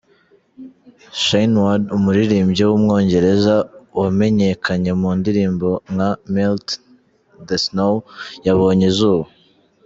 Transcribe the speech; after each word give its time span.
Shayne 1.23 1.55
Ward, 1.63 1.83
umuririmbyi 1.97 2.63
w’umwongereza 2.65 3.53
wamenyekanye 3.99 4.91
mu 5.01 5.09
ndirimbo 5.19 5.69
nka 5.93 6.09
Melt 6.33 6.67
The 7.47 7.57
Snow 7.63 7.93
yabonye 8.47 8.85
izuba. 8.93 9.25